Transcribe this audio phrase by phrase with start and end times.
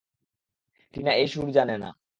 [0.93, 1.89] টিনা এই সুর জানে না।